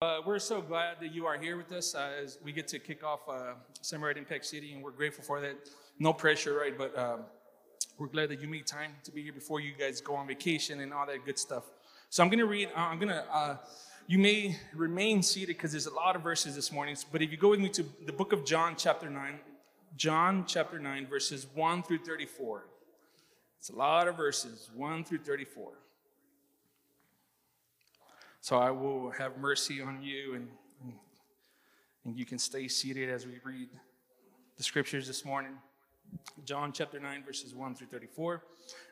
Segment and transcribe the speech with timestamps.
[0.00, 2.78] Uh, we're so glad that you are here with us uh, as we get to
[2.78, 5.56] kick off uh, Summer at Impact City, and we're grateful for that.
[5.98, 6.78] No pressure, right?
[6.78, 7.22] But um,
[7.98, 10.78] we're glad that you made time to be here before you guys go on vacation
[10.78, 11.64] and all that good stuff.
[12.10, 13.56] So I'm going to read, uh, I'm going to, uh,
[14.06, 16.96] you may remain seated because there's a lot of verses this morning.
[17.10, 19.40] But if you go with me to the book of John, chapter 9,
[19.96, 22.66] John chapter 9, verses 1 through 34.
[23.58, 25.72] It's a lot of verses, 1 through 34.
[28.40, 30.48] So I will have mercy on you, and,
[30.82, 30.92] and,
[32.04, 33.68] and you can stay seated as we read
[34.56, 35.52] the scriptures this morning.
[36.44, 38.42] John chapter 9, verses 1 through 34.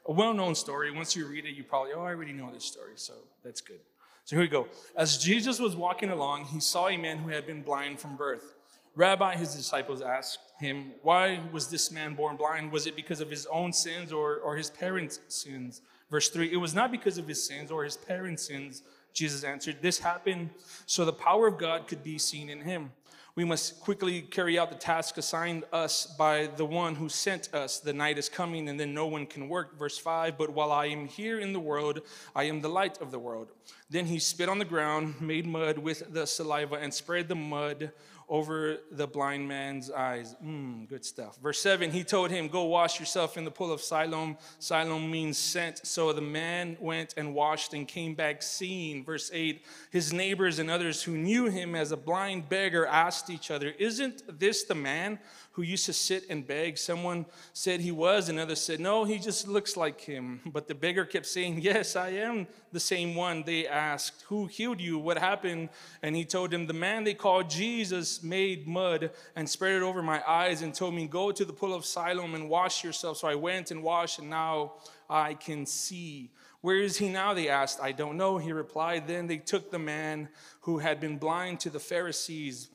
[0.07, 0.91] A well known story.
[0.91, 3.81] Once you read it, you probably, oh, I already know this story, so that's good.
[4.25, 4.67] So here we go.
[4.97, 8.55] As Jesus was walking along, he saw a man who had been blind from birth.
[8.97, 12.73] Rabbi, his disciples asked him, Why was this man born blind?
[12.73, 15.83] Was it because of his own sins or, or his parents' sins?
[16.11, 18.83] Verse 3 It was not because of his sins or his parents' sins
[19.17, 20.51] Jesus answered, This happened
[20.85, 22.93] so the power of God could be seen in him.
[23.35, 27.81] We must quickly carry out the task assigned us by the one who sent us.
[27.81, 29.79] The night is coming, and then no one can work.
[29.79, 32.01] Verse 5 But while I am here in the world,
[32.35, 33.49] I am the light of the world.
[33.89, 37.93] Then he spit on the ground, made mud with the saliva, and spread the mud
[38.29, 40.35] over the blind man's eyes.
[40.45, 41.39] Mm, good stuff.
[41.43, 44.37] Verse 7 He told him, Go wash yourself in the pool of Siloam.
[44.59, 45.87] Siloam means sent.
[45.87, 49.05] So the man went and washed and came back seeing.
[49.05, 53.51] Verse 8 His neighbors and others who knew him as a blind beggar asked each
[53.51, 55.19] other, Isn't this the man
[55.57, 56.77] who used to sit and beg?
[56.77, 60.43] Someone said he was, and others said, No, he just looks like him.
[60.45, 63.43] But the beggar kept saying, Yes, I am the same one.
[63.43, 64.99] They asked, Who healed you?
[64.99, 65.71] What happened?
[66.03, 70.03] And he told them, The man they called Jesus made mud and spread it over
[70.03, 73.17] my eyes and told me, Go to the pool of Siloam and wash yourself.
[73.17, 74.75] So I went and washed, and now
[75.09, 76.33] I can see.
[76.61, 77.33] Where is he now?
[77.33, 77.81] They asked.
[77.81, 78.37] I don't know.
[78.37, 79.09] He replied.
[79.09, 80.29] Then they took the man
[80.61, 82.69] who had been blind to the Pharisees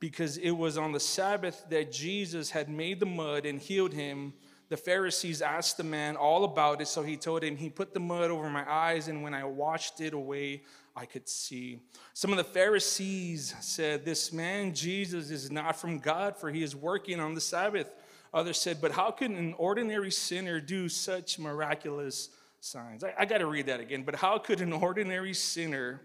[0.00, 4.32] because it was on the Sabbath that Jesus had made the mud and healed him.
[4.68, 8.00] The Pharisees asked the man all about it, so he told him, He put the
[8.00, 10.62] mud over my eyes, and when I washed it away,
[10.94, 11.80] I could see.
[12.12, 16.76] Some of the Pharisees said, This man, Jesus, is not from God, for he is
[16.76, 17.90] working on the Sabbath.
[18.34, 22.28] Others said, But how can an ordinary sinner do such miraculous
[22.60, 23.02] signs?
[23.04, 24.02] I, I got to read that again.
[24.02, 26.02] But how could an ordinary sinner,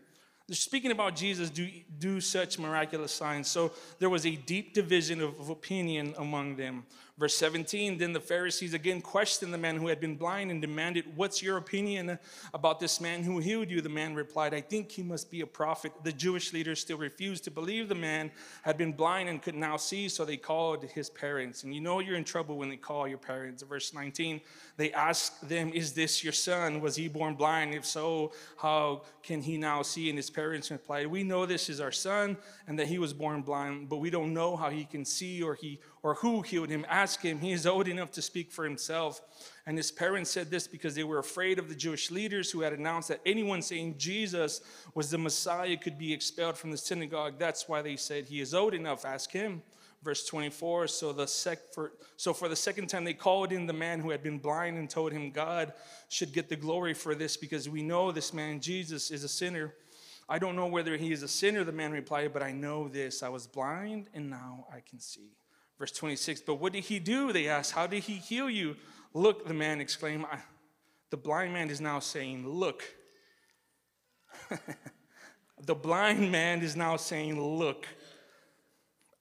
[0.51, 3.49] speaking about Jesus, do, do such miraculous signs?
[3.49, 6.85] So there was a deep division of, of opinion among them.
[7.18, 11.06] Verse 17 Then the Pharisees again questioned the man who had been blind and demanded,
[11.16, 12.18] What's your opinion
[12.53, 13.81] about this man who healed you?
[13.81, 15.91] The man replied, I think he must be a prophet.
[16.03, 18.31] The Jewish leaders still refused to believe the man
[18.63, 21.63] had been blind and could now see, so they called his parents.
[21.63, 23.62] And you know you're in trouble when they call your parents.
[23.62, 24.41] Verse 19
[24.78, 26.81] They asked them, Is this your son?
[26.81, 27.75] Was he born blind?
[27.75, 30.09] If so, how can he now see?
[30.09, 32.38] And his parents replied, We know this is our son
[32.68, 35.53] and that he was born blind, but we don't know how he can see or
[35.53, 37.39] he or who healed him, ask him.
[37.39, 39.21] He is old enough to speak for himself.
[39.65, 42.73] And his parents said this because they were afraid of the Jewish leaders who had
[42.73, 44.59] announced that anyone saying Jesus
[44.93, 47.35] was the Messiah could be expelled from the synagogue.
[47.39, 49.63] That's why they said, He is old enough, ask him.
[50.03, 53.71] Verse 24 so, the sec- for, so for the second time they called in the
[53.71, 55.71] man who had been blind and told him God
[56.09, 59.73] should get the glory for this because we know this man Jesus is a sinner.
[60.27, 63.23] I don't know whether he is a sinner, the man replied, but I know this.
[63.23, 65.31] I was blind and now I can see.
[65.83, 67.33] Verse 26, but what did he do?
[67.33, 68.77] They asked, How did he heal you?
[69.13, 70.25] Look, the man exclaimed.
[71.09, 72.85] The blind man is now saying, Look.
[75.61, 77.85] the blind man is now saying, Look.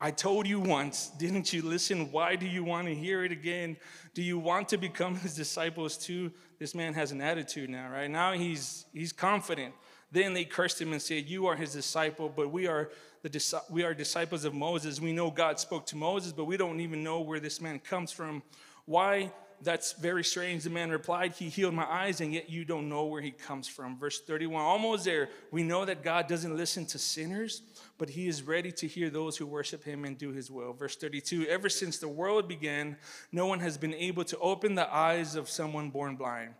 [0.00, 2.12] I told you once, didn't you listen?
[2.12, 3.76] Why do you want to hear it again?
[4.14, 6.30] Do you want to become his disciples too?
[6.60, 8.08] This man has an attitude now, right?
[8.08, 9.74] Now he's he's confident.
[10.12, 12.90] Then they cursed him and said, You are his disciple, but we are
[13.30, 15.00] the, we are disciples of Moses.
[15.00, 18.10] We know God spoke to Moses, but we don't even know where this man comes
[18.10, 18.42] from.
[18.84, 19.32] Why?
[19.62, 20.64] That's very strange.
[20.64, 23.68] The man replied, He healed my eyes, and yet you don't know where he comes
[23.68, 23.96] from.
[23.96, 25.28] Verse 31, almost there.
[25.52, 27.62] We know that God doesn't listen to sinners,
[27.96, 30.72] but he is ready to hear those who worship him and do his will.
[30.72, 32.96] Verse 32, ever since the world began,
[33.30, 36.54] no one has been able to open the eyes of someone born blind.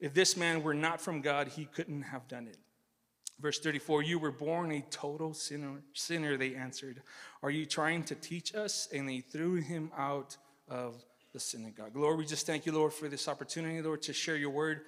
[0.00, 2.56] If this man were not from God, he couldn't have done it.
[3.40, 7.02] Verse 34, you were born a total sinner, sinner, they answered.
[7.42, 8.88] Are you trying to teach us?
[8.92, 10.36] And they threw him out
[10.68, 11.02] of
[11.32, 11.94] the synagogue.
[11.94, 14.80] Lord, we just thank you, Lord, for this opportunity, Lord, to share your word.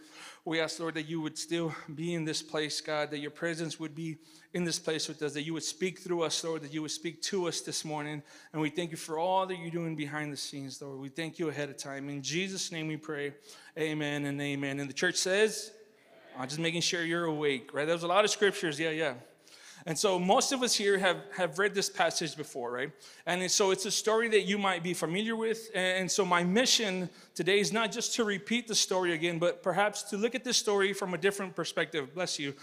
[0.45, 3.79] We ask, Lord, that you would still be in this place, God, that your presence
[3.79, 4.17] would be
[4.53, 6.91] in this place with us, that you would speak through us, Lord, that you would
[6.91, 8.25] speak to us this morning.
[8.53, 10.99] And we thank you for all that you're doing behind the scenes, Lord.
[10.99, 12.09] We thank you ahead of time.
[12.09, 13.35] In Jesus' name we pray.
[13.79, 14.81] Amen and amen.
[14.81, 15.71] And the church says,
[16.39, 17.87] I'm just making sure you're awake, right?
[17.87, 19.15] There's a lot of scriptures, yeah, yeah.
[19.85, 22.93] And so most of us here have, have read this passage before, right?
[23.27, 25.71] And so it's a story that you might be familiar with.
[25.75, 30.05] And so my mission today is not just to repeat the story again, but perhaps
[30.05, 32.55] to look at this story from a different perspective, bless you.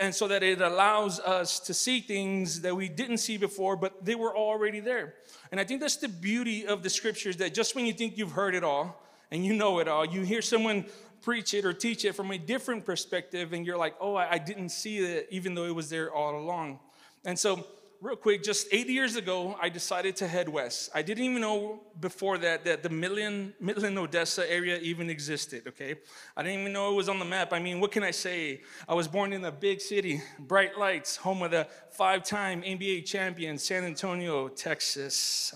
[0.00, 4.04] And so that it allows us to see things that we didn't see before, but
[4.04, 5.14] they were already there.
[5.50, 8.32] And I think that's the beauty of the scriptures that just when you think you've
[8.32, 10.86] heard it all and you know it all, you hear someone
[11.22, 14.38] preach it or teach it from a different perspective, and you're like, oh, I, I
[14.38, 16.80] didn't see it, even though it was there all along.
[17.24, 17.64] And so,
[18.00, 20.90] real quick, just eight years ago, I decided to head west.
[20.92, 25.94] I didn't even know before that that the Midland, Midland, Odessa area even existed, okay?
[26.36, 27.52] I didn't even know it was on the map.
[27.52, 28.62] I mean, what can I say?
[28.88, 33.06] I was born in a big city, bright lights, home of the five time NBA
[33.06, 35.54] champion, San Antonio, Texas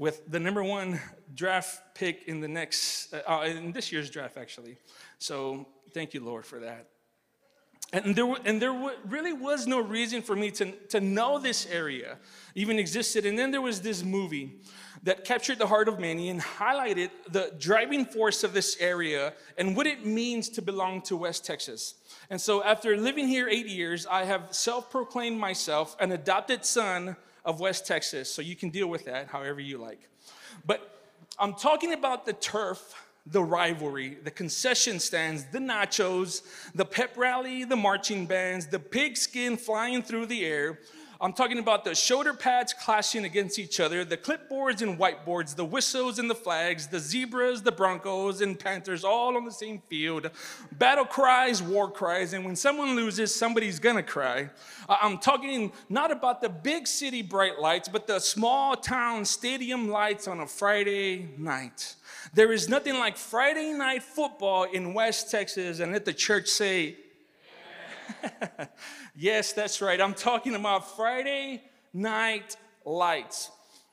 [0.00, 0.98] with the number one
[1.34, 4.78] draft pick in the next, uh, uh, in this year's draft, actually.
[5.18, 6.86] So thank you, Lord, for that.
[7.92, 8.72] And there, and there
[9.06, 12.16] really was no reason for me to, to know this area
[12.54, 13.26] even existed.
[13.26, 14.62] And then there was this movie
[15.02, 19.76] that captured the heart of many and highlighted the driving force of this area and
[19.76, 21.96] what it means to belong to West Texas.
[22.30, 27.16] And so, after living here eight years, I have self proclaimed myself an adopted son
[27.44, 30.08] of West Texas, so you can deal with that however you like.
[30.66, 31.00] But
[31.38, 32.94] I'm talking about the turf,
[33.26, 36.42] the rivalry, the concession stands, the nachos,
[36.74, 40.80] the pep rally, the marching bands, the pigskin flying through the air,
[41.22, 45.66] I'm talking about the shoulder pads clashing against each other, the clipboards and whiteboards, the
[45.66, 50.30] whistles and the flags, the zebras, the broncos, and panthers all on the same field.
[50.72, 54.48] Battle cries, war cries, and when someone loses, somebody's gonna cry.
[54.88, 60.26] I'm talking not about the big city bright lights, but the small town stadium lights
[60.26, 61.96] on a Friday night.
[62.32, 66.96] There is nothing like Friday night football in West Texas, and let the church say,
[69.14, 70.00] yes, that's right.
[70.00, 71.62] I'm talking about Friday
[71.92, 73.50] night lights.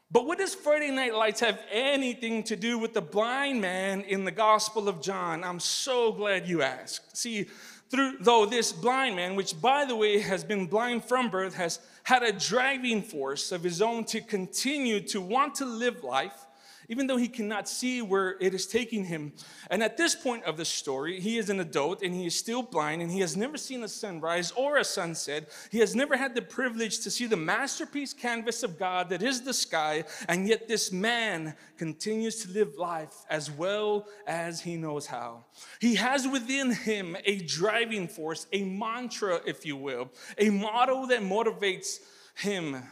[0.10, 4.24] But what does Friday Night Lights have anything to do with the blind man in
[4.24, 5.44] the Gospel of John?
[5.44, 7.18] I'm so glad you asked.
[7.18, 7.48] See,
[7.90, 11.80] through though this blind man, which by the way has been blind from birth, has
[12.04, 16.47] had a driving force of his own to continue to want to live life,
[16.90, 19.34] even though he cannot see where it is taking him.
[19.70, 22.64] And at this point of the story, he is an adult and he is still
[22.64, 25.50] blind and he has never seen a sunrise or a sunset.
[25.72, 29.42] He has never had the privilege to see the masterpiece canvas of God that is
[29.42, 30.06] the sky.
[30.28, 35.46] And yet, this man continues to live life as well as he knows how.
[35.80, 41.22] He has within him a driving force, a mantra, if you will, a motto that
[41.22, 42.00] motivates
[42.36, 42.84] him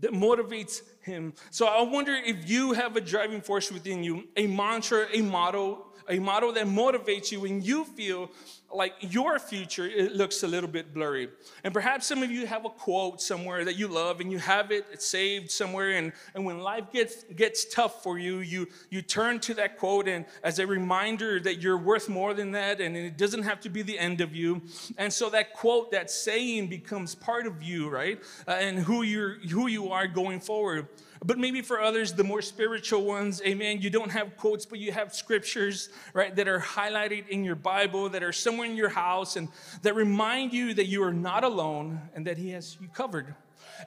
[0.00, 1.34] that motivates him.
[1.50, 5.86] So I wonder if you have a driving force within you, a mantra, a motto,
[6.08, 8.30] a motto that motivates you when you feel
[8.74, 11.28] like your future it looks a little bit blurry.
[11.62, 14.70] And perhaps some of you have a quote somewhere that you love and you have
[14.70, 19.02] it it's saved somewhere and, and when life gets gets tough for you, you you
[19.02, 22.96] turn to that quote and as a reminder that you're worth more than that and
[22.96, 24.62] it doesn't have to be the end of you.
[24.98, 28.20] And so that quote, that saying becomes part of you, right?
[28.46, 30.88] Uh, and who you're who you are going forward.
[31.26, 34.92] But maybe for others, the more spiritual ones, amen, you don't have quotes, but you
[34.92, 39.36] have scriptures, right, that are highlighted in your Bible, that are somewhere in your house,
[39.36, 39.48] and
[39.80, 43.34] that remind you that you are not alone and that He has you covered.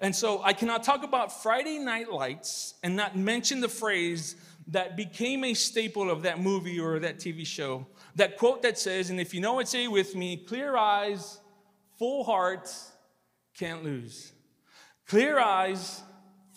[0.02, 4.36] And so I cannot talk about Friday Night Lights and not mention the phrase
[4.70, 7.86] that became a staple of that movie or that TV show.
[8.16, 11.40] That quote that says, and if you know it, say with me clear eyes,
[12.00, 12.92] full hearts,
[13.56, 14.34] can't lose.
[15.08, 16.02] Clear eyes,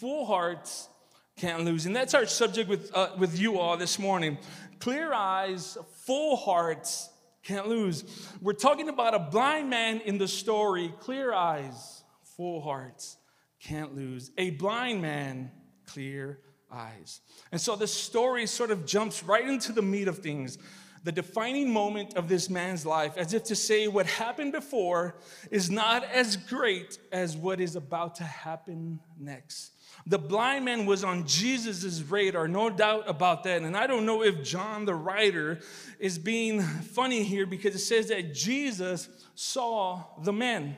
[0.00, 0.88] full hearts
[1.37, 1.85] can't lose.
[1.85, 4.38] And that's our subject with, uh, with you all this morning.
[4.78, 5.76] Clear eyes,
[6.07, 7.11] full hearts
[7.42, 8.04] can't lose.
[8.40, 12.02] We're talking about a blind man in the story, clear eyes,
[12.37, 13.19] full hearts
[13.61, 14.30] can't lose.
[14.38, 15.50] A blind man,
[15.87, 16.38] clear
[16.73, 17.21] eyes.
[17.52, 20.57] And so the story sort of jumps right into the meat of things
[21.02, 25.16] the defining moment of this man's life, as if to say what happened before
[25.50, 29.73] is not as great as what is about to happen next.
[30.07, 33.62] The blind man was on Jesus' radar, no doubt about that.
[33.62, 35.61] And I don't know if John, the writer,
[35.99, 40.75] is being funny here because it says that Jesus saw the man.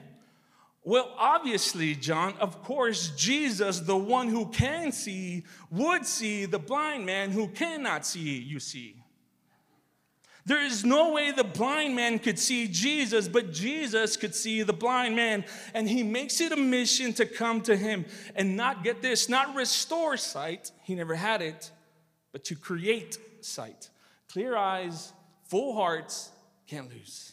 [0.85, 7.07] Well, obviously, John, of course, Jesus, the one who can see, would see the blind
[7.07, 9.02] man who cannot see, you see.
[10.45, 14.73] There is no way the blind man could see Jesus, but Jesus could see the
[14.73, 15.45] blind man.
[15.73, 19.55] And he makes it a mission to come to him and not get this, not
[19.55, 21.71] restore sight, he never had it,
[22.33, 23.89] but to create sight.
[24.29, 25.13] Clear eyes,
[25.45, 26.31] full hearts,
[26.67, 27.33] can't lose.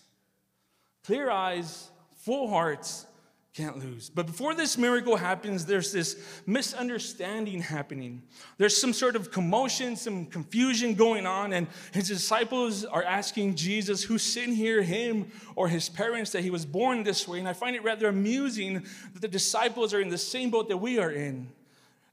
[1.03, 3.07] Clear eyes, full hearts,
[3.53, 4.09] can't lose.
[4.09, 8.21] But before this miracle happens, there's this misunderstanding happening.
[8.57, 14.03] There's some sort of commotion, some confusion going on, and his disciples are asking Jesus,
[14.03, 17.39] who sin here, him or his parents, that he was born this way.
[17.39, 20.77] And I find it rather amusing that the disciples are in the same boat that
[20.77, 21.49] we are in,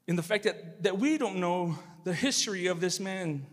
[0.06, 3.44] in the fact that, that we don't know the history of this man.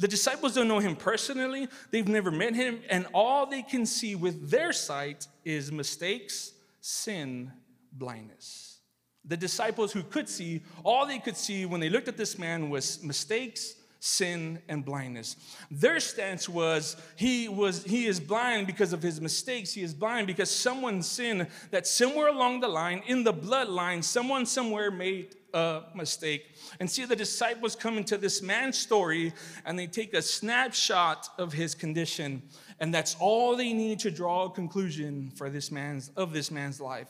[0.00, 4.16] The disciples don't know him personally, they've never met him, and all they can see
[4.16, 6.52] with their sight is mistakes
[6.88, 7.52] sin,
[7.92, 8.78] blindness.
[9.22, 12.70] The disciples who could see, all they could see when they looked at this man
[12.70, 15.36] was mistakes, sin and blindness.
[15.70, 19.72] Their stance was he was he is blind because of his mistakes.
[19.72, 24.46] He is blind because someone sinned that somewhere along the line in the bloodline someone
[24.46, 26.56] somewhere made a mistake.
[26.80, 29.32] And see the disciples come into this man's story
[29.64, 32.42] and they take a snapshot of his condition
[32.80, 36.80] and that's all they need to draw a conclusion for this man's of this man's
[36.80, 37.08] life.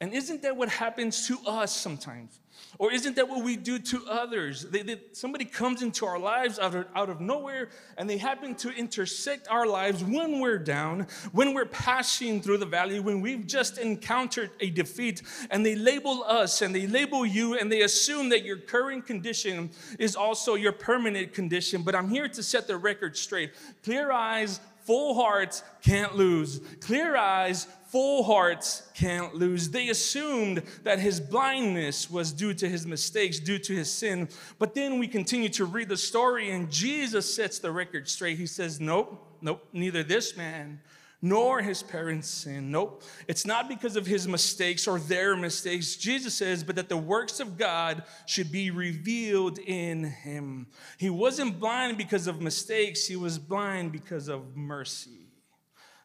[0.00, 2.40] And isn't that what happens to us sometimes?
[2.78, 4.64] Or isn't that what we do to others?
[4.64, 8.54] They, they, somebody comes into our lives out of, out of nowhere and they happen
[8.56, 13.46] to intersect our lives when we're down, when we're passing through the valley, when we've
[13.46, 18.28] just encountered a defeat, and they label us and they label you and they assume
[18.30, 21.82] that your current condition is also your permanent condition.
[21.82, 23.52] But I'm here to set the record straight.
[23.84, 26.60] Clear eyes, full hearts can't lose.
[26.80, 29.70] Clear eyes, full hearts can't lose.
[29.70, 34.28] They assumed that his blindness was due to his mistakes, due to his sin.
[34.58, 38.38] But then we continue to read the story, and Jesus sets the record straight.
[38.38, 40.80] He says, Nope, nope, neither this man
[41.24, 42.72] nor his parents' sin.
[42.72, 43.04] Nope.
[43.28, 45.94] It's not because of his mistakes or their mistakes.
[45.94, 50.66] Jesus says, but that the works of God should be revealed in him.
[50.98, 55.28] He wasn't blind because of mistakes, he was blind because of mercy.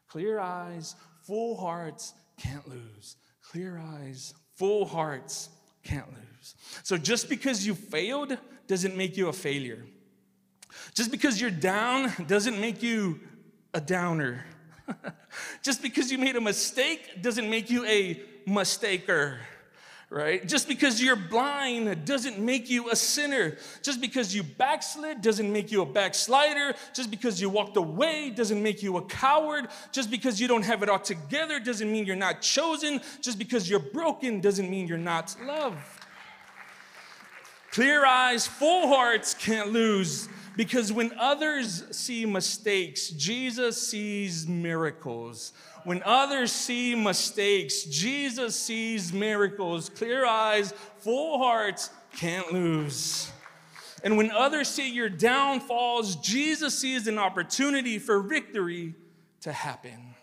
[0.08, 3.18] Clear eyes, full hearts can't lose.
[3.42, 5.50] Clear eyes, full hearts
[5.84, 6.56] can't lose.
[6.84, 9.84] So just because you failed doesn't make you a failure.
[10.94, 13.20] Just because you're down doesn't make you
[13.74, 14.46] a downer.
[15.62, 19.38] Just because you made a mistake doesn't make you a mistaker
[20.10, 20.48] right?
[20.48, 23.58] Just because you're blind doesn't make you a sinner.
[23.82, 26.74] Just because you backslid doesn't make you a backslider.
[26.94, 29.68] Just because you walked away doesn't make you a coward.
[29.92, 33.02] Just because you don't have it all together doesn't mean you're not chosen.
[33.22, 35.78] Just because you're broken doesn't mean you're not loved.
[37.72, 40.30] Clear eyes, full hearts can't lose.
[40.58, 45.54] Because when others see mistakes, Jesus sees miracles.
[45.84, 49.88] When others see mistakes, Jesus sees miracles.
[49.88, 53.32] Clear eyes, full hearts can't lose.
[54.04, 58.96] And when others see your downfalls, Jesus sees an opportunity for victory
[59.42, 60.16] to happen.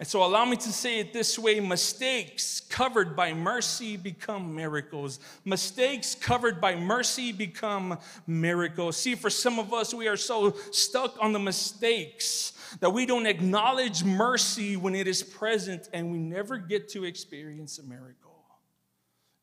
[0.00, 5.20] And so, allow me to say it this way mistakes covered by mercy become miracles.
[5.44, 8.96] Mistakes covered by mercy become miracles.
[8.96, 13.26] See, for some of us, we are so stuck on the mistakes that we don't
[13.26, 18.29] acknowledge mercy when it is present and we never get to experience a miracle.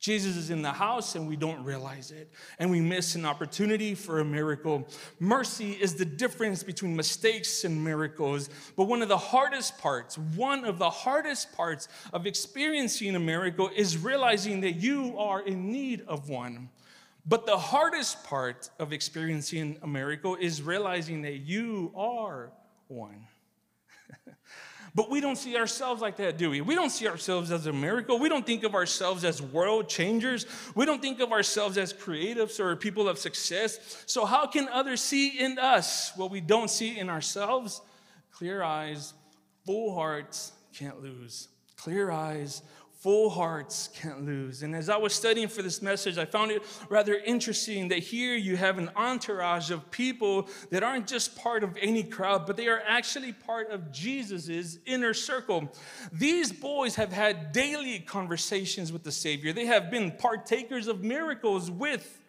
[0.08, 3.94] Jesus is in the house and we don't realize it, and we miss an opportunity
[3.94, 4.88] for a miracle.
[5.20, 8.50] Mercy is the difference between mistakes and miracles.
[8.78, 13.70] But one of the hardest parts, one of the hardest parts of experiencing a miracle
[13.76, 16.70] is realizing that you are in need of one.
[17.26, 22.54] But the hardest part of experiencing a miracle is realizing that you are
[22.88, 23.28] one.
[24.98, 26.62] But we don't see ourselves like that, do we?
[26.62, 28.18] We don't see ourselves as a miracle.
[28.18, 30.48] We don't think of ourselves as world changers.
[30.74, 34.04] We don't think of ourselves as creatives or people of success.
[34.08, 37.80] So, how can others see in us what we don't see in ourselves?
[38.32, 39.13] Clear eyes,
[39.68, 41.48] full hearts can't lose.
[41.75, 42.63] Clear eyes,
[43.00, 44.63] full hearts can't lose.
[44.63, 48.36] And as I was studying for this message, I found it rather interesting that here
[48.36, 52.68] you have an entourage of people that aren't just part of any crowd, but they
[52.68, 55.72] are actually part of Jesus's inner circle.
[56.12, 61.70] These boys have had daily conversations with the Savior, they have been partakers of miracles
[61.70, 62.20] with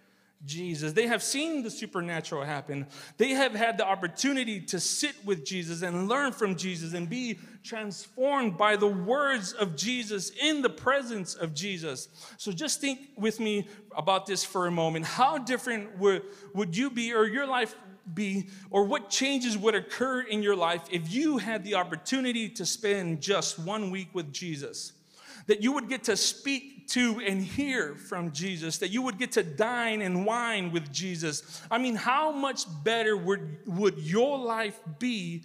[0.44, 0.92] Jesus.
[0.92, 2.86] They have seen the supernatural happen.
[3.16, 7.38] They have had the opportunity to sit with Jesus and learn from Jesus and be
[7.64, 12.08] transformed by the words of Jesus in the presence of Jesus.
[12.36, 13.66] So just think with me
[13.96, 15.06] about this for a moment.
[15.06, 16.22] How different would,
[16.54, 17.74] would you be or your life
[18.14, 22.64] be, or what changes would occur in your life if you had the opportunity to
[22.64, 24.92] spend just one week with Jesus?
[25.48, 29.32] That you would get to speak to and hear from Jesus, that you would get
[29.32, 31.62] to dine and wine with Jesus.
[31.70, 35.44] I mean, how much better would, would your life be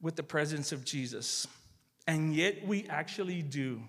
[0.00, 1.48] with the presence of Jesus?
[2.06, 3.82] And yet we actually do.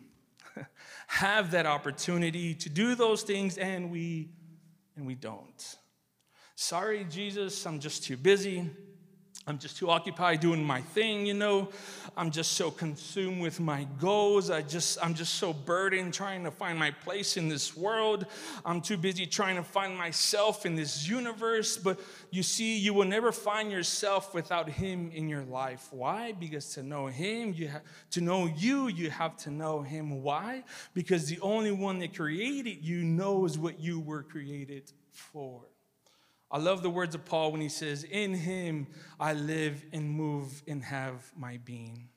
[1.08, 4.30] have that opportunity to do those things and we
[4.96, 5.78] and we don't.
[6.56, 8.70] Sorry, Jesus, I'm just too busy.
[9.48, 11.70] I'm just too occupied doing my thing, you know.
[12.18, 14.50] I'm just so consumed with my goals.
[14.50, 18.25] I just I'm just so burdened trying to find my place in this world.
[18.66, 21.98] I'm too busy trying to find myself in this universe, but
[22.30, 25.88] you see you will never find yourself without him in your life.
[25.92, 26.34] Why?
[26.34, 30.24] Because to know him, you have to know you, you have to know him.
[30.24, 30.66] Why?
[30.94, 35.62] Because the only one that created you knows what you were created for.
[36.50, 38.88] I love the words of Paul when he says, In him
[39.20, 42.08] I live and move and have my being.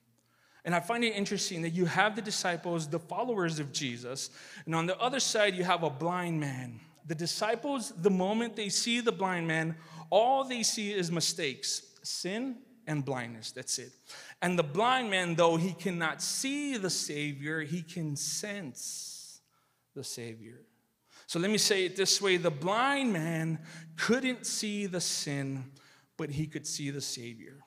[0.65, 4.31] And I find it interesting that you have the disciples, the followers of Jesus,
[4.67, 6.81] and on the other side, you have a blind man.
[7.07, 9.75] The disciples, the moment they see the blind man,
[10.11, 12.57] all they see is mistakes, sin,
[12.87, 13.53] and blindness.
[13.53, 13.93] That's it.
[14.43, 19.41] And the blind man, though he cannot see the Savior, he can sense
[19.95, 20.61] the Savior.
[21.31, 23.61] So let me say it this way the blind man
[23.95, 25.63] couldn't see the sin,
[26.17, 27.61] but he could see the Savior.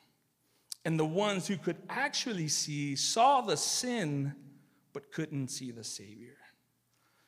[0.83, 4.35] And the ones who could actually see saw the sin,
[4.91, 6.35] but couldn't see the Savior.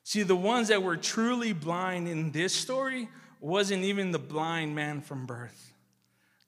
[0.03, 3.07] See, the ones that were truly blind in this story
[3.39, 5.71] wasn't even the blind man from birth.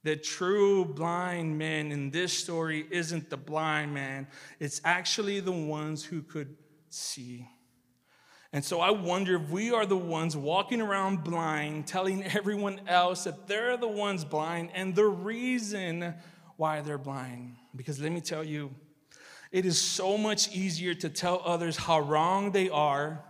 [0.03, 4.27] The true blind man in this story isn't the blind man,
[4.59, 6.57] it's actually the ones who could
[6.89, 7.47] see.
[8.53, 13.25] And so I wonder if we are the ones walking around blind, telling everyone else
[13.25, 16.13] that they're the ones blind and the reason
[16.55, 17.55] why they're blind.
[17.75, 18.73] Because let me tell you,
[19.51, 23.23] it is so much easier to tell others how wrong they are,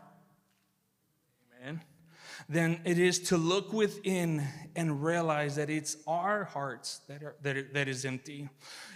[1.62, 1.82] amen,
[2.50, 7.58] than it is to look within and realize that it's our hearts that, are, that,
[7.58, 8.50] are, that is empty.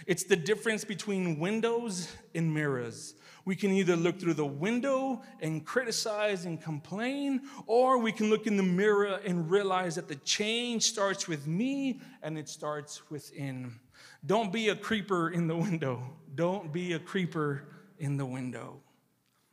[0.06, 3.14] It's the difference between windows and mirrors.
[3.44, 8.46] We can either look through the window and criticize and complain, or we can look
[8.46, 13.74] in the mirror and realize that the change starts with me and it starts within.
[14.24, 16.02] Don't be a creeper in the window.
[16.34, 17.64] Don't be a creeper
[17.98, 18.80] in the window.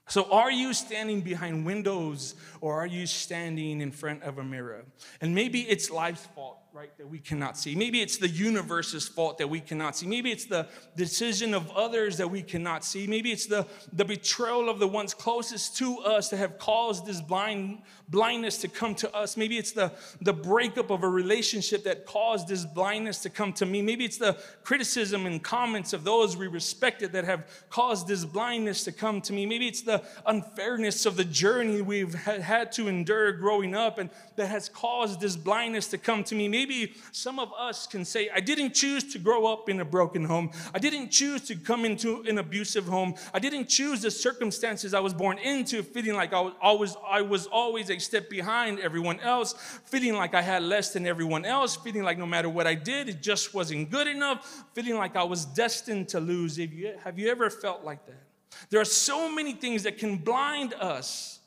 [0.08, 4.86] So, are you standing behind windows or are you standing in front of a mirror?
[5.22, 7.74] And maybe it's life's fault right, that we cannot see.
[7.74, 10.06] Maybe it's the universe's fault that we cannot see.
[10.06, 13.08] Maybe it's the decision of others that we cannot see.
[13.08, 17.22] Maybe it's the, the betrayal of the ones closest to us that have caused this
[17.22, 19.36] blind, blindness to come to us.
[19.36, 23.66] Maybe it's the, the breakup of a relationship that caused this blindness to come to
[23.66, 23.82] me.
[23.82, 28.84] Maybe it's the criticism and comments of those we respected that have caused this blindness
[28.84, 29.48] to come to me.
[29.48, 34.48] Maybe it's the unfairness of the journey we've had to endure growing up and that
[34.48, 36.48] has caused this blindness to come to me.
[36.48, 39.86] Maybe maybe some of us can say, I didn't choose to grow up in a
[39.86, 40.52] broken home.
[40.74, 43.14] I didn't choose to come into an abusive home.
[43.34, 47.22] I didn't choose the circumstances I was born into, feeling like I was always, I
[47.22, 49.54] was always a step behind everyone else,
[49.86, 53.08] feeling like I had less than everyone else, feeling like no matter what I did,
[53.08, 56.58] it just wasn't good enough, feeling like I was destined to lose.
[56.58, 58.24] Have you, have you ever felt like that?
[58.70, 61.40] There are so many things that can blind us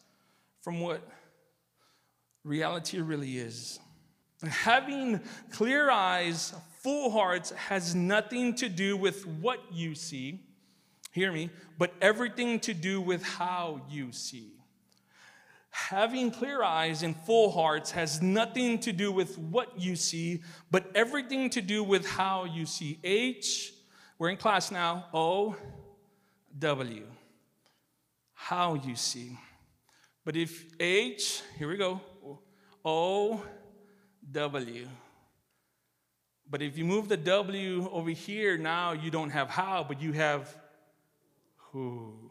[0.62, 1.06] from what
[2.44, 3.78] reality really is.
[4.48, 10.40] Having clear eyes, full hearts has nothing to do with what you see,
[11.12, 14.52] hear me, but everything to do with how you see.
[15.70, 20.90] Having clear eyes and full hearts has nothing to do with what you see, but
[20.94, 22.98] everything to do with how you see.
[23.04, 23.72] H,
[24.18, 25.56] we're in class now, O,
[26.58, 27.06] W,
[28.34, 29.38] how you see.
[30.24, 32.00] But if H, here we go,
[32.84, 33.42] O,
[34.30, 34.88] W.
[36.48, 40.12] But if you move the W over here, now you don't have how, but you
[40.12, 40.54] have
[41.56, 42.30] who.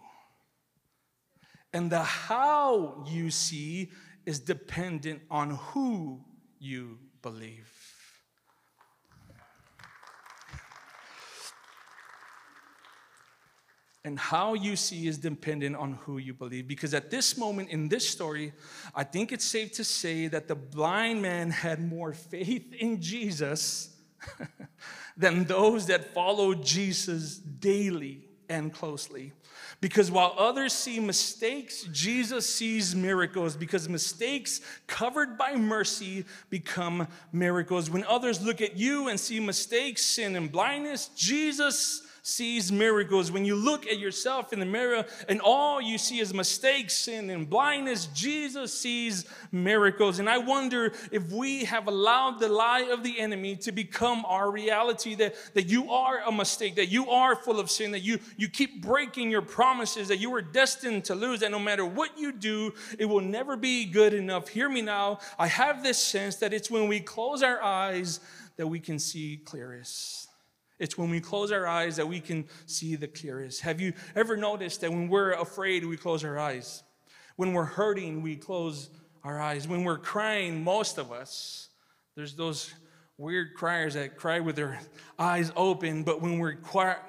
[1.74, 3.92] And the how you see
[4.26, 6.24] is dependent on who
[6.60, 7.81] you believe.
[14.04, 16.68] And how you see is dependent on who you believe.
[16.68, 18.52] Because at this moment in this story,
[18.96, 23.96] I think it's safe to say that the blind man had more faith in Jesus
[25.18, 29.34] than those that followed Jesus daily and closely.
[29.82, 37.90] Because while others see mistakes, Jesus sees miracles because mistakes covered by mercy become miracles.
[37.90, 43.32] When others look at you and see mistakes, sin, and blindness, Jesus sees miracles.
[43.32, 47.30] When you look at yourself in the mirror and all you see is mistakes, sin,
[47.30, 50.20] and blindness, Jesus sees miracles.
[50.20, 54.52] And I wonder if we have allowed the lie of the enemy to become our
[54.52, 58.20] reality that, that you are a mistake, that you are full of sin, that you,
[58.38, 62.18] you keep breaking your promises, that you were destined to lose, that no matter what
[62.18, 64.48] you do, it will never be good enough.
[64.48, 65.20] Hear me now.
[65.40, 68.20] I have this sense that it's when we close our eyes
[68.58, 70.31] that we can see clearest.
[70.82, 73.62] It's when we close our eyes that we can see the clearest.
[73.62, 76.82] Have you ever noticed that when we're afraid, we close our eyes?
[77.36, 78.90] When we're hurting, we close
[79.24, 79.68] our eyes.
[79.68, 81.70] When we're crying, most of us,
[82.16, 82.74] there's those
[83.20, 84.80] weird criers that cry with their
[85.20, 86.56] eyes open, but when, we're,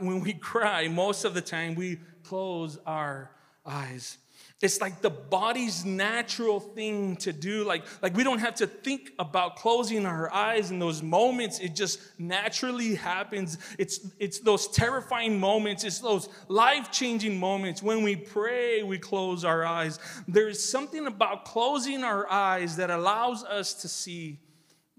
[0.00, 3.30] when we cry, most of the time we close our
[3.64, 4.18] eyes.
[4.62, 7.64] It's like the body's natural thing to do.
[7.64, 11.58] Like, like we don't have to think about closing our eyes in those moments.
[11.58, 13.58] It just naturally happens.
[13.78, 15.82] It's, it's those terrifying moments.
[15.82, 17.82] It's those life-changing moments.
[17.82, 19.98] When we pray, we close our eyes.
[20.28, 24.38] There is something about closing our eyes that allows us to see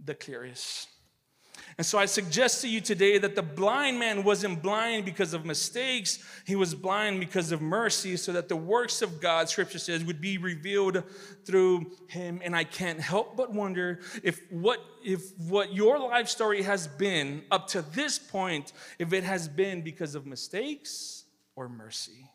[0.03, 0.89] the clearest.
[1.77, 5.43] And so I suggest to you today that the blind man wasn't blind because of
[5.45, 10.03] mistakes, he was blind because of mercy, so that the works of God, scripture says,
[10.03, 11.03] would be revealed
[11.45, 12.41] through him.
[12.43, 17.43] And I can't help but wonder if what if what your life story has been
[17.51, 22.29] up to this point, if it has been because of mistakes or mercy,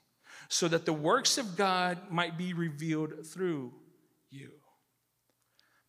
[0.48, 3.72] so that the works of God might be revealed through
[4.31, 4.51] you.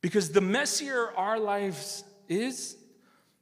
[0.02, 2.78] Because the messier our lives is,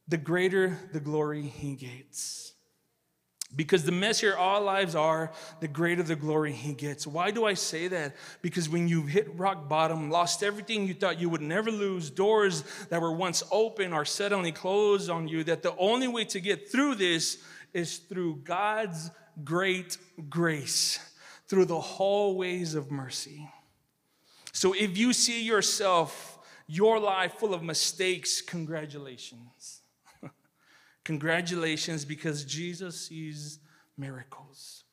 [0.08, 2.54] the greater the glory he gets.
[3.56, 7.08] Because the messier our lives are, the greater the glory he gets.
[7.08, 8.16] Why do I say that?
[8.42, 12.64] Because when you've hit rock bottom, lost everything you thought you would never lose, doors
[12.90, 16.70] that were once open are suddenly closed on you, that the only way to get
[16.70, 17.38] through this
[17.74, 19.12] is through God's
[19.44, 19.98] great
[20.30, 21.00] grace,
[21.48, 23.50] through the hallways of mercy.
[24.52, 29.77] So if you see yourself, your life full of mistakes, congratulations.
[31.08, 33.60] Congratulations, because Jesus sees
[33.98, 34.84] miracles.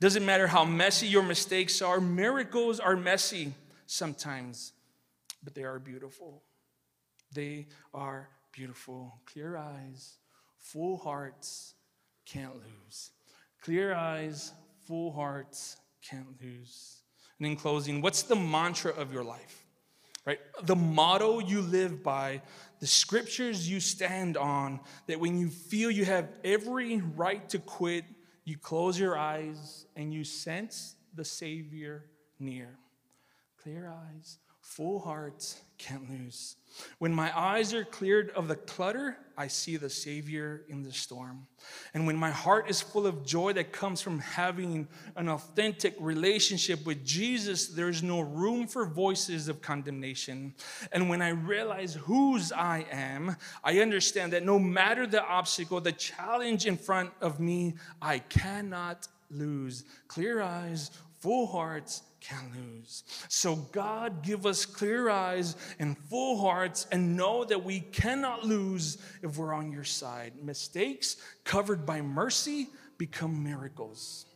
[0.00, 3.54] Doesn't matter how messy your mistakes are, miracles are messy
[3.86, 4.74] sometimes,
[5.42, 6.42] but they are beautiful.
[7.32, 9.14] They are beautiful.
[9.24, 10.18] Clear eyes,
[10.58, 11.72] full hearts
[12.26, 13.12] can't lose.
[13.62, 14.52] Clear eyes,
[14.86, 16.98] full hearts can't lose.
[17.38, 19.61] And in closing, what's the mantra of your life?
[20.24, 20.38] Right?
[20.62, 22.42] The motto you live by
[22.78, 28.04] the scriptures you stand on, that when you feel you have every right to quit,
[28.44, 32.04] you close your eyes and you sense the Savior
[32.38, 32.78] near.
[33.62, 36.56] Clear eyes, full hearts, can't lose.
[36.98, 41.46] When my eyes are cleared of the clutter, I see the Savior in the storm.
[41.92, 46.86] And when my heart is full of joy that comes from having an authentic relationship
[46.86, 50.54] with Jesus, there's no room for voices of condemnation.
[50.92, 55.92] And when I realize whose I am, I understand that no matter the obstacle, the
[55.92, 59.84] challenge in front of me, I cannot lose.
[60.08, 63.04] Clear eyes, full hearts, can lose.
[63.28, 68.98] So, God, give us clear eyes and full hearts and know that we cannot lose
[69.22, 70.34] if we're on your side.
[70.42, 74.26] Mistakes covered by mercy become miracles.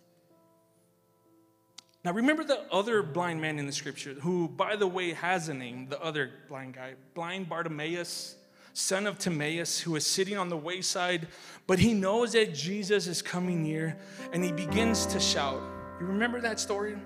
[2.05, 5.55] Now, remember the other blind man in the scripture, who, by the way, has a
[5.55, 8.37] name, the other blind guy, blind Bartimaeus,
[8.75, 11.29] son of Timaeus, who is sitting on the wayside,
[11.67, 13.97] but he knows that Jesus is coming near
[14.33, 15.61] and he begins to shout.
[15.99, 16.97] You remember that story?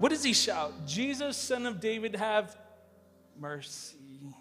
[0.00, 0.72] What does he shout?
[0.86, 2.56] Jesus, son of David, have
[3.38, 4.32] mercy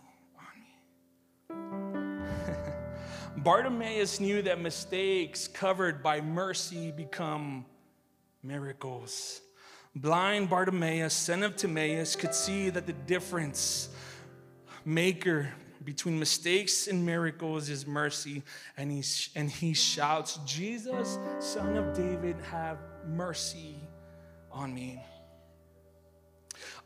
[1.50, 2.64] on me.
[3.44, 7.66] Bartimaeus knew that mistakes covered by mercy become
[8.42, 9.42] miracles.
[9.94, 13.90] Blind Bartimaeus, son of Timaeus, could see that the difference
[14.86, 15.50] maker
[15.84, 18.44] between mistakes and miracles is mercy.
[18.78, 19.04] And he,
[19.36, 23.76] and he shouts, Jesus, son of David, have mercy
[24.54, 25.04] on me.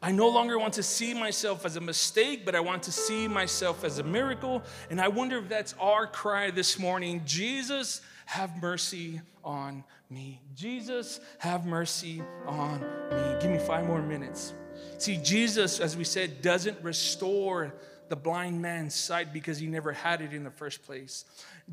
[0.03, 3.25] I no longer want to see myself as a mistake, but I want to see
[3.25, 4.61] myself as a miracle.
[4.89, 10.41] And I wonder if that's our cry this morning Jesus, have mercy on me.
[10.55, 13.41] Jesus, have mercy on me.
[13.41, 14.51] Give me five more minutes.
[14.97, 17.73] See, Jesus, as we said, doesn't restore
[18.09, 21.23] the blind man's sight because he never had it in the first place.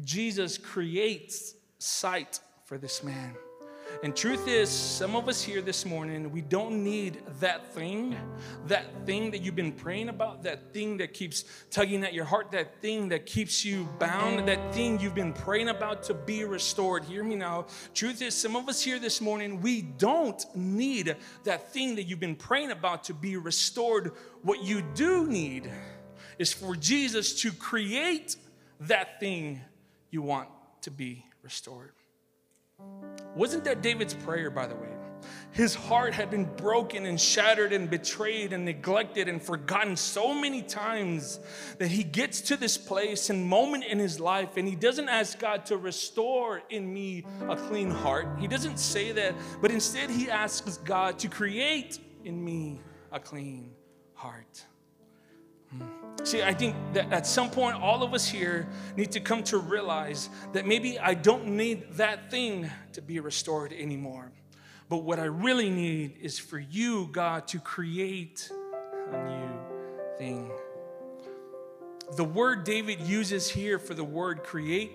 [0.04, 3.34] Jesus creates sight for this man.
[4.02, 8.16] And truth is, some of us here this morning, we don't need that thing,
[8.66, 12.50] that thing that you've been praying about, that thing that keeps tugging at your heart,
[12.52, 17.04] that thing that keeps you bound, that thing you've been praying about to be restored.
[17.04, 17.66] Hear me now.
[17.92, 22.20] Truth is, some of us here this morning, we don't need that thing that you've
[22.20, 24.12] been praying about to be restored.
[24.42, 25.70] What you do need
[26.38, 28.36] is for Jesus to create
[28.80, 29.60] that thing
[30.10, 30.48] you want
[30.82, 31.92] to be restored.
[33.34, 34.88] Wasn't that David's prayer, by the way?
[35.52, 40.62] His heart had been broken and shattered and betrayed and neglected and forgotten so many
[40.62, 41.40] times
[41.78, 45.38] that he gets to this place and moment in his life and he doesn't ask
[45.38, 48.28] God to restore in me a clean heart.
[48.38, 52.80] He doesn't say that, but instead he asks God to create in me
[53.12, 53.72] a clean
[54.14, 54.64] heart.
[56.22, 59.58] See, I think that at some point, all of us here need to come to
[59.58, 64.30] realize that maybe I don't need that thing to be restored anymore.
[64.88, 68.50] But what I really need is for you, God, to create
[69.12, 69.50] a new
[70.18, 70.50] thing.
[72.16, 74.90] The word David uses here for the word create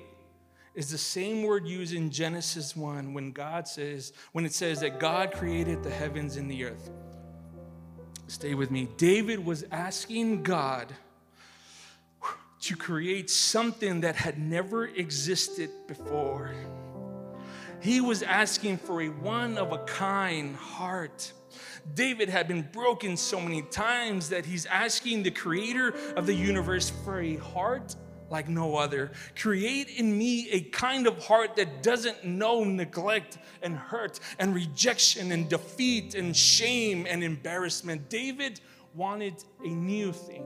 [0.75, 4.99] is the same word used in Genesis 1 when God says, when it says that
[4.99, 6.91] God created the heavens and the earth.
[8.27, 8.87] Stay with me.
[8.97, 10.93] David was asking God
[12.61, 16.51] to create something that had never existed before.
[17.79, 21.31] He was asking for a one of a kind heart.
[21.93, 26.89] David had been broken so many times that he's asking the creator of the universe
[26.89, 27.95] for a heart
[28.29, 29.11] like no other.
[29.39, 35.31] Create in me a kind of heart that doesn't know neglect and hurt and rejection
[35.31, 38.09] and defeat and shame and embarrassment.
[38.09, 38.59] David
[38.93, 40.45] wanted a new thing.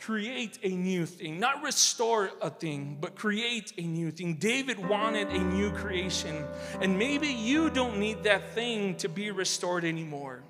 [0.00, 4.36] Create a new thing, not restore a thing, but create a new thing.
[4.36, 6.44] David wanted a new creation,
[6.80, 10.44] and maybe you don't need that thing to be restored anymore.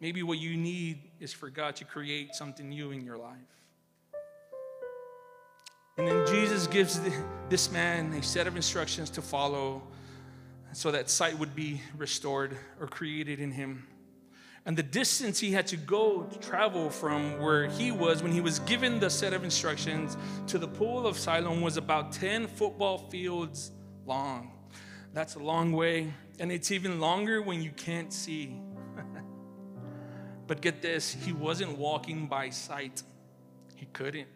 [0.00, 3.61] Maybe what you need is for God to create something new in your life.
[5.98, 7.00] And then Jesus gives
[7.50, 9.82] this man a set of instructions to follow
[10.72, 13.86] so that sight would be restored or created in him.
[14.64, 18.40] And the distance he had to go to travel from where he was when he
[18.40, 22.96] was given the set of instructions to the pool of Siloam was about 10 football
[22.96, 23.72] fields
[24.06, 24.52] long.
[25.12, 28.58] That's a long way, and it's even longer when you can't see.
[30.46, 33.02] but get this, he wasn't walking by sight,
[33.76, 34.28] he couldn't.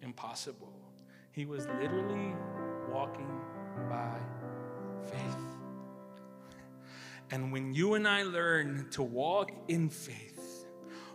[0.00, 0.71] Impossible.
[1.32, 2.34] He was literally
[2.90, 3.40] walking
[3.88, 4.18] by
[5.10, 5.36] faith.
[7.30, 10.66] And when you and I learn to walk in faith,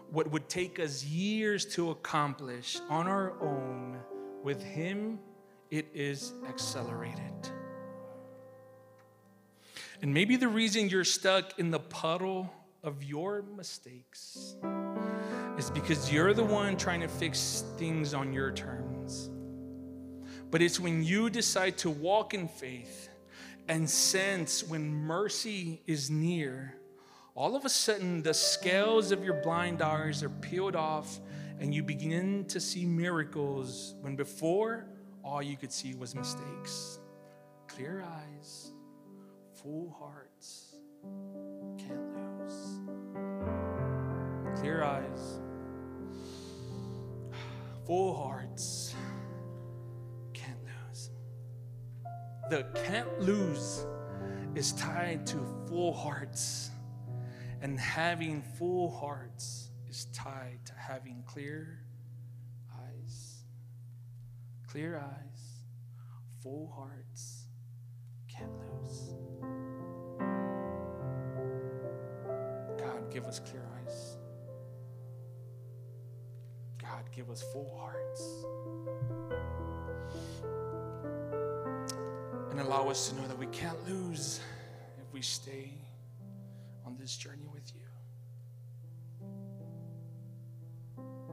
[0.10, 4.00] what would take us years to accomplish on our own,
[4.44, 5.20] with Him,
[5.70, 7.52] it is accelerated.
[10.02, 12.52] And maybe the reason you're stuck in the puddle
[12.84, 14.56] of your mistakes
[15.58, 19.30] is because you're the one trying to fix things on your terms.
[20.50, 23.10] But it's when you decide to walk in faith
[23.68, 26.76] and sense when mercy is near,
[27.36, 31.20] all of a sudden the scales of your blind eyes are peeled off
[31.60, 34.88] and you begin to see miracles when before
[35.24, 37.00] all you could see was mistakes.
[37.68, 38.72] Clear eyes,
[39.62, 40.76] full hearts,
[41.78, 42.80] can't lose.
[44.62, 45.42] Clear eyes,
[47.86, 48.87] full hearts
[52.50, 53.86] the can't lose
[54.56, 56.72] is tied to full hearts.
[57.62, 61.80] And having full hearts is tied to having clear
[62.74, 63.44] eyes.
[64.70, 65.66] Clear eyes,
[66.44, 67.46] full hearts,
[68.28, 69.16] can't lose.
[72.78, 74.18] God, give us clear eyes.
[76.80, 79.67] God, give us full hearts.
[82.58, 84.39] And allow us to know that we can't lose
[85.00, 85.70] if we stay
[86.88, 87.82] on this journey with you.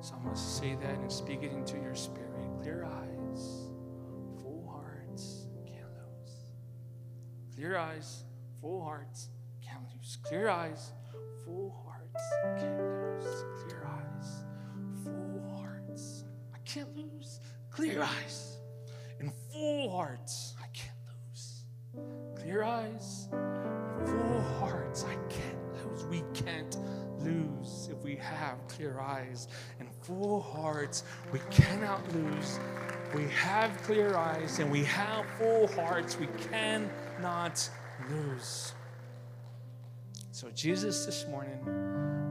[0.02, 2.30] So I'm going to say that and speak it into your spirit.
[2.60, 3.70] Clear eyes,
[4.42, 6.34] full hearts, can't lose.
[7.54, 8.24] Clear eyes,
[8.60, 9.30] full hearts,
[9.64, 10.18] can't lose.
[10.24, 10.92] Clear eyes,
[11.46, 12.22] full hearts,
[12.60, 13.44] can't lose.
[13.62, 14.44] Clear eyes,
[15.02, 16.24] full hearts.
[16.54, 17.40] I can't lose.
[17.70, 18.58] Clear eyes
[19.20, 20.53] and full hearts
[22.54, 23.26] clear eyes,
[24.06, 25.04] full hearts.
[25.08, 26.04] I can't lose.
[26.06, 26.78] We can't
[27.18, 29.48] lose if we have clear eyes
[29.80, 31.02] and full hearts.
[31.32, 32.60] We cannot lose.
[33.12, 36.16] We have clear eyes and we have full hearts.
[36.16, 37.68] We cannot
[38.08, 38.72] lose.
[40.30, 41.58] So, Jesus, this morning,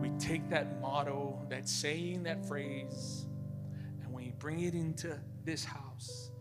[0.01, 3.25] we take that motto, that saying, that phrase,
[4.01, 6.31] and we bring it into this house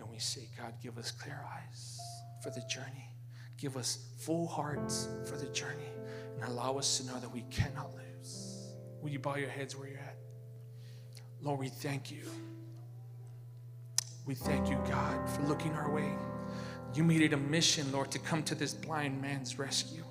[0.00, 1.96] and we say, God, give us clear eyes
[2.42, 3.09] for the journey.
[3.60, 5.90] Give us full hearts for the journey
[6.34, 8.72] and allow us to know that we cannot lose.
[9.02, 10.16] Will you bow your heads where you're at?
[11.42, 12.22] Lord, we thank you.
[14.24, 16.10] We thank you, God, for looking our way.
[16.94, 20.04] You made it a mission, Lord, to come to this blind man's rescue.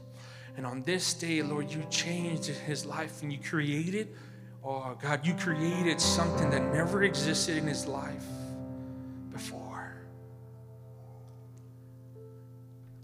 [0.55, 4.09] And on this day, Lord, you changed his life and you created,
[4.63, 8.23] oh God, you created something that never existed in his life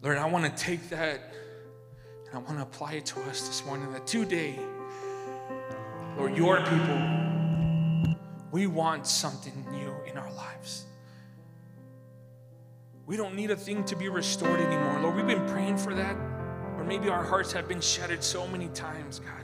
[0.06, 1.34] Lord, I want to take that
[2.28, 4.60] and I want to apply it to us this morning that today,
[6.16, 8.16] Lord, your people,
[8.52, 10.86] we want something new in our lives.
[13.08, 15.00] We don't need a thing to be restored anymore.
[15.02, 16.16] Lord, we've been praying for that.
[16.78, 19.44] Or maybe our hearts have been shattered so many times, God.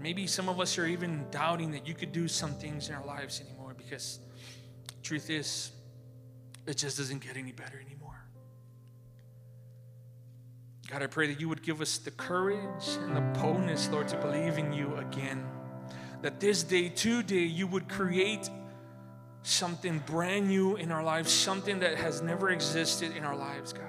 [0.00, 3.04] Maybe some of us are even doubting that you could do some things in our
[3.04, 4.20] lives anymore because
[5.02, 5.72] truth is,
[6.66, 7.93] it just doesn't get any better anymore.
[10.90, 14.16] God, I pray that you would give us the courage and the boldness, Lord, to
[14.18, 15.44] believe in you again.
[16.22, 18.50] That this day, today, you would create
[19.42, 23.84] something brand new in our lives, something that has never existed in our lives, God.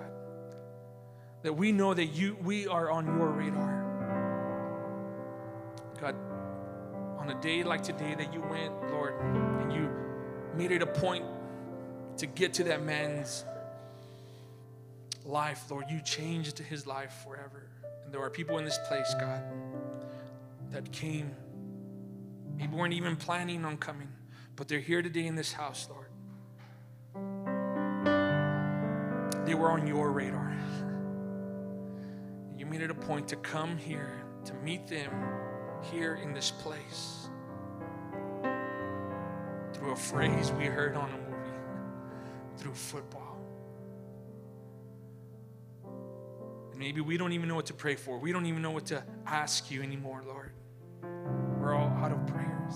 [1.44, 3.84] That we know that you we are on your radar.
[6.00, 6.16] God,
[7.20, 9.14] on a day like today that you went, Lord,
[9.62, 9.90] and you
[10.56, 11.26] made it a point
[12.18, 13.46] to get to that man's
[15.26, 17.70] life, Lord, you changed his life forever.
[18.04, 19.44] And there are people in this place, God,
[20.72, 21.36] that came,
[22.58, 24.10] maybe weren't even planning on coming
[24.56, 26.08] but they're here today in this house, Lord.
[29.46, 30.56] They were on your radar.
[32.58, 35.12] You made it a point to come here, to meet them
[35.92, 37.30] here in this place
[39.74, 41.60] through a phrase we heard on a movie,
[42.58, 43.25] through football.
[46.76, 48.20] And maybe we don't even know what to pray for.
[48.20, 50.52] We don't even know what to ask you anymore, Lord.
[51.58, 52.76] We're all out of prayers.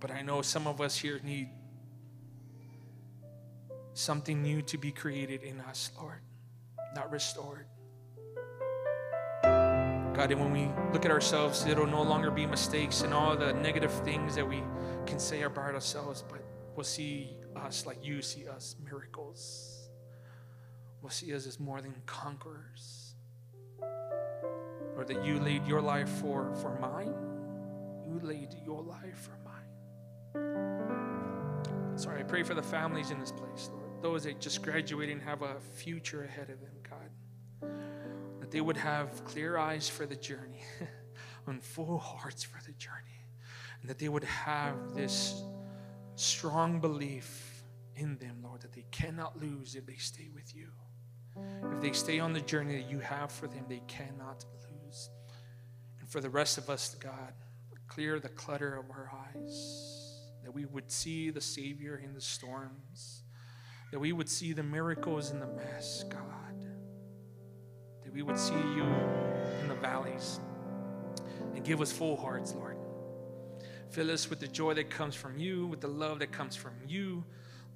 [0.00, 1.50] But I know some of us here need
[3.92, 6.22] something new to be created in us, Lord,
[6.94, 7.66] not restored.
[9.42, 13.52] God, and when we look at ourselves, it'll no longer be mistakes and all the
[13.52, 14.62] negative things that we
[15.04, 16.40] can say about ourselves, but
[16.76, 19.88] we'll see us like you see us miracles.
[21.02, 23.14] We'll see us as more than conquerors.
[24.94, 27.14] Lord, that you laid your life for, for mine.
[28.06, 29.50] You laid your life for mine.
[31.96, 34.02] Sorry, I pray for the families in this place, Lord.
[34.02, 37.70] Those that just graduated and have a future ahead of them, God.
[38.40, 40.64] That they would have clear eyes for the journey
[41.46, 43.26] and full hearts for the journey.
[43.80, 45.42] And that they would have this
[46.16, 47.62] strong belief
[47.96, 50.68] in them, Lord, that they cannot lose if they stay with you.
[51.72, 55.10] If they stay on the journey that you have for them, they cannot lose.
[56.00, 57.32] And for the rest of us, God,
[57.90, 63.24] clear the clutter of our eyes that we would see the Savior in the storms,
[63.90, 66.66] that we would see the miracles in the mess, God,
[68.04, 68.84] that we would see you
[69.60, 70.40] in the valleys,
[71.54, 72.69] and give us full hearts, Lord.
[73.90, 76.74] Fill us with the joy that comes from you, with the love that comes from
[76.86, 77.24] you,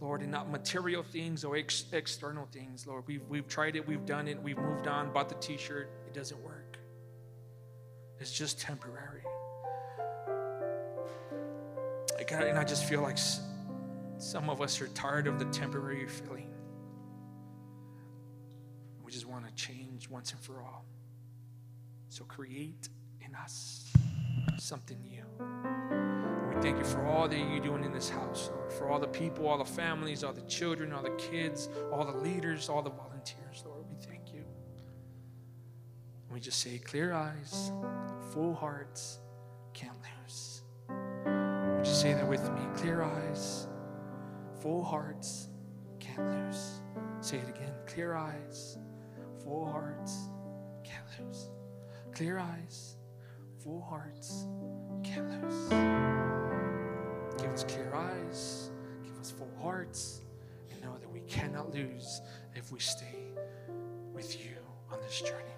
[0.01, 3.05] Lord, and not material things or ex- external things, Lord.
[3.07, 6.15] We've, we've tried it, we've done it, we've moved on, bought the t shirt, it
[6.15, 6.79] doesn't work.
[8.21, 9.23] It's just temporary.
[12.31, 13.19] And I just feel like
[14.19, 16.53] some of us are tired of the temporary feeling.
[19.05, 20.85] We just want to change once and for all.
[22.09, 22.89] So create
[23.21, 23.93] in us
[24.59, 25.84] something new.
[26.65, 29.47] Thank you for all that you're doing in this house, Lord, for all the people,
[29.47, 33.63] all the families, all the children, all the kids, all the leaders, all the volunteers,
[33.67, 33.85] Lord.
[33.87, 34.47] We thank you.
[36.33, 37.71] We just say, clear eyes,
[38.33, 39.19] full hearts,
[39.75, 40.63] can't lose.
[40.89, 42.63] Would you say that with me?
[42.79, 43.69] Clear eyes,
[44.63, 45.49] full hearts,
[46.01, 46.81] can't lose.
[47.21, 47.75] Say it again.
[47.87, 48.79] Clear eyes,
[49.43, 50.31] full hearts,
[50.83, 51.51] can't lose.
[52.15, 52.97] Clear eyes,
[53.63, 54.47] full hearts,
[55.05, 56.24] can't lose.
[57.55, 58.73] Us clear eyes,
[59.05, 60.23] give us full hearts,
[60.73, 62.21] and know that we cannot lose
[62.57, 63.31] if we stay
[64.13, 64.57] with you
[64.91, 65.55] on this journey.